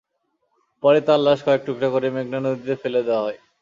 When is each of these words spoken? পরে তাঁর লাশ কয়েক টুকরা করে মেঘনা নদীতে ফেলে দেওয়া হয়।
পরে 0.83 0.99
তাঁর 1.07 1.19
লাশ 1.25 1.39
কয়েক 1.45 1.61
টুকরা 1.67 1.87
করে 1.93 2.07
মেঘনা 2.15 2.39
নদীতে 2.45 2.75
ফেলে 2.81 3.01
দেওয়া 3.07 3.23
হয়। 3.25 3.39